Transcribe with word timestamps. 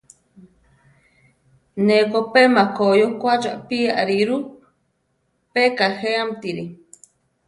Ne 1.85 1.97
ko 2.11 2.19
pe 2.31 2.41
makói 2.55 3.01
okwá 3.09 3.33
chopí 3.43 3.77
ariru, 4.01 4.37
pe 5.53 5.61
kajéamtiri. 5.77 6.63